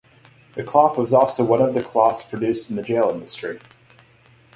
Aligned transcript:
The 0.55 0.63
cloth 0.63 0.97
was 0.97 1.13
also 1.13 1.43
one 1.43 1.61
of 1.61 1.75
the 1.75 1.83
cloths 1.83 2.23
produced 2.23 2.71
in 2.71 2.75
the 2.75 2.81
jail 2.81 3.11
industry. 3.13 3.59